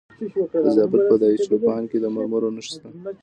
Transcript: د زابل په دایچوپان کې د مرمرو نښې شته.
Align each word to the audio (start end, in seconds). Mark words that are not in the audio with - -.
د 0.63 0.65
زابل 0.75 1.01
په 1.09 1.15
دایچوپان 1.21 1.81
کې 1.89 1.97
د 2.03 2.05
مرمرو 2.15 2.49
نښې 2.55 2.63
شته. 2.67 2.87